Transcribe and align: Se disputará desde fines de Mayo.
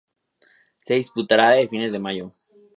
Se 0.83 0.95
disputará 0.95 1.51
desde 1.51 1.69
fines 1.69 1.91
de 1.91 1.99
Mayo. 1.99 2.33